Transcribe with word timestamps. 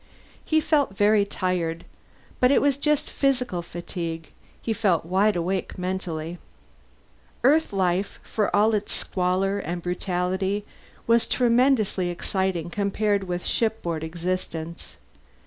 He 0.43 0.59
felt 0.61 0.97
very 0.97 1.25
tired, 1.25 1.85
but 2.39 2.49
it 2.49 2.59
was 2.59 2.75
just 2.75 3.11
physical 3.11 3.61
fatigue; 3.61 4.31
he 4.59 4.73
felt 4.73 5.05
wide 5.05 5.35
awake 5.35 5.77
mentally. 5.77 6.39
Earth 7.43 7.71
life, 7.71 8.19
for 8.23 8.49
all 8.55 8.73
its 8.73 8.93
squalor 8.93 9.59
and 9.59 9.83
brutality, 9.83 10.65
was 11.05 11.27
tremendously 11.27 12.09
exciting 12.09 12.71
compared 12.71 13.25
with 13.25 13.45
shipboard 13.45 14.03
existence. 14.03 14.95